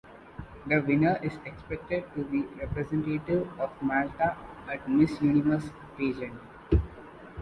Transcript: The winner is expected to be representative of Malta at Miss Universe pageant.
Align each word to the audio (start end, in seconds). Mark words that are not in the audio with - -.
The 0.65 0.79
winner 0.79 1.19
is 1.21 1.37
expected 1.45 2.05
to 2.15 2.23
be 2.23 2.41
representative 2.59 3.47
of 3.59 3.69
Malta 3.83 4.35
at 4.67 4.89
Miss 4.89 5.21
Universe 5.21 5.69
pageant. 5.95 6.41